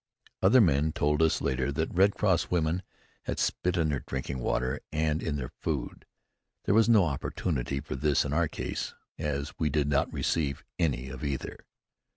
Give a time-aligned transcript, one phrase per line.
[0.41, 2.81] Other men told us later that Red Cross women
[3.25, 6.07] had spat in their drinking water and in their food.
[6.65, 11.09] There was no opportunity for this in our case as we did not receive any
[11.09, 11.67] of either.